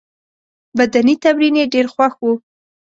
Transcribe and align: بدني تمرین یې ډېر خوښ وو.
بدني 0.77 1.13
تمرین 1.23 1.55
یې 1.59 1.65
ډېر 1.73 1.85
خوښ 1.93 2.13
وو. 2.21 2.33